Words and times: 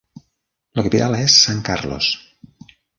La 0.79 0.85
capital 0.89 1.19
és 1.19 1.37
San 1.45 1.63
Carlos. 1.71 2.13